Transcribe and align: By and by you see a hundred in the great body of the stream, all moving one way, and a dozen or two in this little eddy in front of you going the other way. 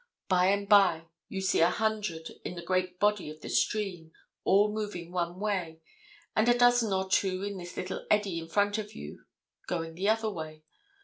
By 0.27 0.47
and 0.47 0.67
by 0.67 1.09
you 1.29 1.41
see 1.41 1.59
a 1.59 1.69
hundred 1.69 2.27
in 2.43 2.55
the 2.55 2.63
great 2.63 2.99
body 2.99 3.29
of 3.29 3.41
the 3.41 3.49
stream, 3.49 4.13
all 4.43 4.73
moving 4.73 5.11
one 5.11 5.39
way, 5.39 5.79
and 6.35 6.49
a 6.49 6.57
dozen 6.57 6.91
or 6.91 7.07
two 7.07 7.43
in 7.43 7.59
this 7.59 7.77
little 7.77 8.07
eddy 8.09 8.39
in 8.39 8.47
front 8.47 8.79
of 8.79 8.93
you 8.95 9.25
going 9.67 9.93
the 9.93 10.09
other 10.09 10.31
way. 10.31 10.63